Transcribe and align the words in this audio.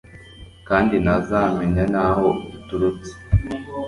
kandi 0.67 0.95
ntazamenya 1.03 1.83
n'aho 1.93 2.27
iturutse 2.57 3.11